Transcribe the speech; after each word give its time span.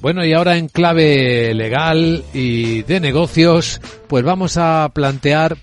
Bueno, 0.00 0.24
y 0.24 0.32
ahora 0.32 0.56
en 0.56 0.68
clave 0.68 1.52
legal 1.52 2.24
y 2.32 2.82
de 2.82 3.00
negocios, 3.00 3.80
pues 4.08 4.24
vamos 4.24 4.56
a 4.56 4.90
plantear 4.94 5.58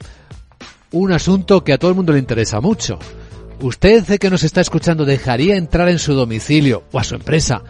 un 0.91 1.12
asunto 1.12 1.63
que 1.63 1.73
a 1.73 1.79
todo 1.79 1.89
el 1.89 1.96
mundo 1.97 2.13
le 2.13 2.19
interesa 2.19 2.62
mucho. 2.62 2.99
¿Usted 3.62 4.05
que 4.19 4.29
nos 4.29 4.44
está 4.44 4.62
escuchando 4.62 5.05
dejaría 5.05 5.55
entrar 5.55 5.89
en 5.89 5.97
su 5.97 6.13
domicilio 6.13 6.83
o 6.92 6.99
a 6.99 7.03
su 7.03 7.15
empresa 7.15 7.63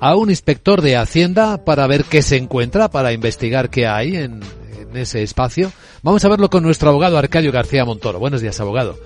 a 0.00 0.16
un 0.16 0.30
inspector 0.30 0.82
de 0.82 0.96
Hacienda 0.96 1.64
para 1.64 1.86
ver 1.86 2.04
qué 2.04 2.22
se 2.22 2.36
encuentra, 2.36 2.90
para 2.90 3.12
investigar 3.12 3.70
qué 3.70 3.86
hay 3.86 4.16
en, 4.16 4.40
en 4.76 4.96
ese 4.96 5.22
espacio? 5.22 5.70
Vamos 6.02 6.24
a 6.24 6.28
verlo 6.28 6.50
con 6.50 6.64
nuestro 6.64 6.90
abogado 6.90 7.16
Arcadio 7.16 7.52
García 7.52 7.84
Montoro. 7.84 8.18
Buenos 8.18 8.40
días, 8.40 8.58
abogado. 8.58 8.98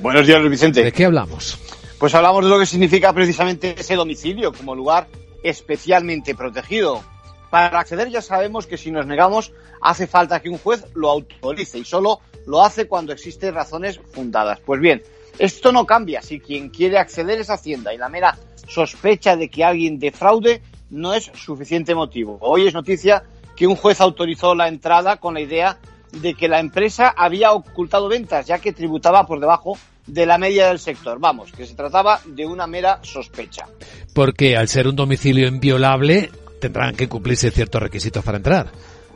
Buenos 0.00 0.24
días, 0.24 0.40
Vicente. 0.48 0.84
¿De 0.84 0.92
qué 0.92 1.04
hablamos? 1.04 1.58
Pues 1.98 2.14
hablamos 2.14 2.44
de 2.44 2.50
lo 2.50 2.60
que 2.60 2.66
significa 2.66 3.12
precisamente 3.12 3.74
ese 3.76 3.96
domicilio 3.96 4.52
como 4.52 4.76
lugar 4.76 5.08
especialmente 5.42 6.34
protegido. 6.34 7.02
Para 7.50 7.80
acceder 7.80 8.08
ya 8.10 8.22
sabemos 8.22 8.66
que 8.66 8.76
si 8.76 8.90
nos 8.90 9.06
negamos 9.06 9.52
hace 9.80 10.06
falta 10.06 10.40
que 10.40 10.48
un 10.48 10.58
juez 10.58 10.84
lo 10.94 11.10
autorice 11.10 11.78
y 11.78 11.84
solo 11.84 12.20
lo 12.46 12.62
hace 12.62 12.86
cuando 12.86 13.12
existen 13.12 13.54
razones 13.54 14.00
fundadas. 14.12 14.60
Pues 14.60 14.80
bien, 14.80 15.02
esto 15.38 15.72
no 15.72 15.86
cambia 15.86 16.22
si 16.22 16.40
quien 16.40 16.68
quiere 16.68 16.98
acceder 16.98 17.40
es 17.40 17.50
Hacienda 17.50 17.92
y 17.92 17.98
la 17.98 18.08
mera 18.08 18.38
sospecha 18.68 19.36
de 19.36 19.48
que 19.48 19.64
alguien 19.64 19.98
defraude 19.98 20.62
no 20.90 21.14
es 21.14 21.30
suficiente 21.34 21.94
motivo. 21.94 22.38
Hoy 22.40 22.66
es 22.66 22.74
noticia 22.74 23.24
que 23.56 23.66
un 23.66 23.76
juez 23.76 24.00
autorizó 24.00 24.54
la 24.54 24.68
entrada 24.68 25.16
con 25.16 25.34
la 25.34 25.40
idea 25.40 25.78
de 26.12 26.34
que 26.34 26.48
la 26.48 26.60
empresa 26.60 27.12
había 27.16 27.52
ocultado 27.52 28.08
ventas, 28.08 28.46
ya 28.46 28.58
que 28.58 28.72
tributaba 28.72 29.26
por 29.26 29.40
debajo 29.40 29.78
de 30.12 30.26
la 30.26 30.38
media 30.38 30.68
del 30.68 30.78
sector. 30.78 31.18
Vamos, 31.18 31.52
que 31.52 31.66
se 31.66 31.74
trataba 31.74 32.20
de 32.24 32.46
una 32.46 32.66
mera 32.66 33.00
sospecha. 33.02 33.66
Porque 34.14 34.56
al 34.56 34.68
ser 34.68 34.88
un 34.88 34.96
domicilio 34.96 35.48
inviolable, 35.48 36.30
tendrán 36.60 36.94
que 36.94 37.08
cumplirse 37.08 37.50
ciertos 37.50 37.82
requisitos 37.82 38.24
para 38.24 38.36
entrar. 38.36 38.70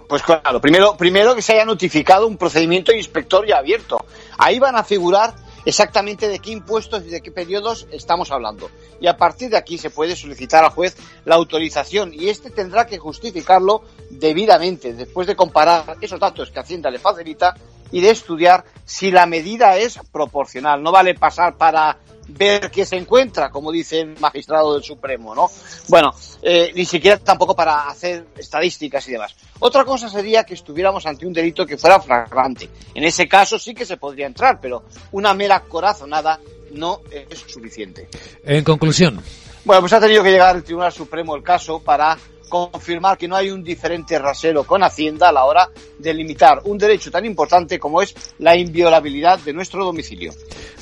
Pues 0.09 0.23
claro, 0.23 0.61
primero, 0.61 0.97
primero 0.97 1.35
que 1.35 1.43
se 1.43 1.55
haya 1.55 1.65
notificado 1.65 2.27
un 2.27 2.37
procedimiento 2.37 2.93
inspector 2.93 3.47
ya 3.47 3.59
abierto. 3.59 4.05
Ahí 4.39 4.59
van 4.59 4.77
a 4.77 4.85
figurar 4.85 5.35
exactamente 5.65 6.29
de 6.29 6.39
qué 6.39 6.51
impuestos 6.51 7.05
y 7.05 7.09
de 7.09 7.21
qué 7.21 7.31
periodos 7.31 7.87
estamos 7.91 8.31
hablando. 8.31 8.71
Y 9.01 9.07
a 9.07 9.17
partir 9.17 9.51
de 9.51 9.57
aquí 9.57 9.79
se 9.79 9.91
puede 9.91 10.15
solicitar 10.17 10.65
al 10.65 10.71
juez 10.71 10.97
la 11.25 11.37
autorización 11.37 12.13
y 12.13 12.29
este 12.29 12.51
tendrá 12.51 12.87
que 12.87 12.99
justificarlo 12.99 13.83
debidamente 14.11 14.93
después 14.93 15.27
de 15.27 15.37
comparar 15.37 15.97
esos 16.01 16.21
datos 16.21 16.51
que 16.51 16.61
Hacienda 16.61 16.91
le 16.91 16.99
facilita 16.99 17.55
y 17.91 18.01
de 18.01 18.11
estudiar 18.11 18.65
si 18.85 19.11
la 19.11 19.27
medida 19.27 19.77
es 19.77 19.99
proporcional. 20.13 20.83
No 20.83 20.93
vale 20.93 21.15
pasar 21.15 21.57
para 21.57 21.99
ver 22.29 22.71
qué 22.71 22.87
se 22.87 22.97
encuentra, 22.97 23.51
como 23.51 23.71
dice 23.71 24.01
el 24.01 24.19
magistrado 24.19 24.75
del 24.75 24.83
Supremo, 24.83 25.35
¿no? 25.35 25.51
Bueno, 25.89 26.13
eh, 26.43 26.73
ni 26.75 26.85
siquiera 26.85 27.19
tampoco 27.19 27.55
para 27.55 27.89
hacer 27.89 28.27
estadísticas 28.37 29.07
y 29.09 29.13
demás. 29.13 29.35
Otra 29.59 29.85
cosa 29.85 30.09
sería 30.09 30.45
que 30.45 30.55
estuviéramos 30.55 31.05
ante 31.07 31.27
un 31.27 31.33
delito 31.33 31.67
que 31.67 31.77
fuera 31.77 32.01
flagrante. 32.01 32.69
En 32.95 33.05
ese 33.05 33.29
caso 33.29 33.59
sí 33.59 33.75
que 33.75 33.85
se 33.85 33.97
podría 33.97 34.27
entrar, 34.27 34.59
pero 34.61 34.85
una 35.13 35.35
mera 35.35 35.61
corazonada 35.61 36.41
no 36.73 37.01
es 37.11 37.39
suficiente. 37.47 38.09
En 38.43 38.65
conclusión. 38.65 39.23
Bueno, 39.65 39.81
pues 39.81 39.93
ha 39.95 40.01
tenido 40.01 40.23
que 40.23 40.31
llegar 40.31 40.57
el 40.57 40.65
Tribunal 40.65 40.93
Supremo 40.93 41.35
el 41.37 41.43
caso 41.43 41.81
para 41.81 42.19
confirmar 42.49 43.19
que 43.19 43.29
no 43.29 43.37
hay 43.37 43.51
un 43.51 43.63
diferente 43.63 44.19
rasero 44.19 44.65
con 44.65 44.83
Hacienda 44.83 45.29
a 45.29 45.33
la 45.33 45.45
hora 45.45 45.71
de 45.99 46.15
limitar 46.15 46.61
un 46.65 46.79
derecho 46.79 47.11
tan 47.11 47.25
importante 47.25 47.79
como 47.79 48.03
es 48.03 48.15
la 48.39 48.57
inviolabilidad 48.57 49.39
de 49.39 49.53
nuestro 49.53 49.85
domicilio. 49.85 50.33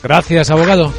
Gracias, 0.02 0.50
abogado. 0.50 0.92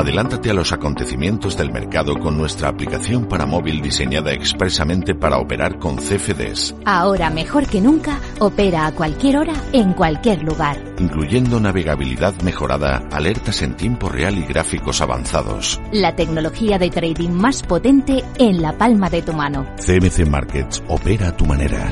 Adelántate 0.00 0.48
a 0.48 0.54
los 0.54 0.72
acontecimientos 0.72 1.58
del 1.58 1.70
mercado 1.70 2.18
con 2.18 2.38
nuestra 2.38 2.70
aplicación 2.70 3.26
para 3.26 3.44
móvil 3.44 3.82
diseñada 3.82 4.32
expresamente 4.32 5.14
para 5.14 5.36
operar 5.36 5.78
con 5.78 5.96
CFDs. 5.96 6.74
Ahora 6.86 7.28
mejor 7.28 7.66
que 7.66 7.82
nunca, 7.82 8.18
opera 8.38 8.86
a 8.86 8.92
cualquier 8.92 9.36
hora, 9.36 9.52
en 9.74 9.92
cualquier 9.92 10.42
lugar. 10.42 10.78
Incluyendo 10.98 11.60
navegabilidad 11.60 12.32
mejorada, 12.40 13.06
alertas 13.12 13.60
en 13.60 13.76
tiempo 13.76 14.08
real 14.08 14.38
y 14.38 14.46
gráficos 14.46 15.02
avanzados. 15.02 15.78
La 15.92 16.16
tecnología 16.16 16.78
de 16.78 16.88
trading 16.88 17.32
más 17.32 17.62
potente 17.62 18.24
en 18.38 18.62
la 18.62 18.78
palma 18.78 19.10
de 19.10 19.20
tu 19.20 19.34
mano. 19.34 19.66
CMC 19.76 20.26
Markets 20.26 20.82
opera 20.88 21.28
a 21.28 21.36
tu 21.36 21.44
manera. 21.44 21.90